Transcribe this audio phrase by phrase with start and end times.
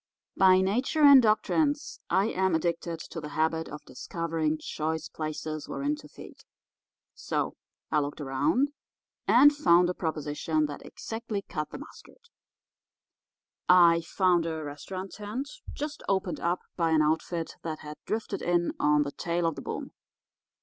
[0.35, 5.95] "By nature and doctrines I am addicted to the habit of discovering choice places wherein
[5.97, 6.37] to feed.
[7.13, 7.55] So
[7.91, 8.69] I looked around
[9.27, 12.31] and found a proposition that exactly cut the mustard.
[13.69, 18.71] I found a restaurant tent just opened up by an outfit that had drifted in
[18.79, 19.91] on the tail of the boom.